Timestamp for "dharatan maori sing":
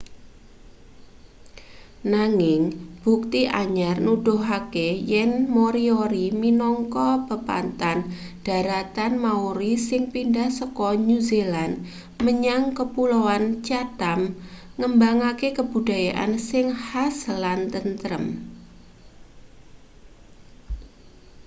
8.45-10.01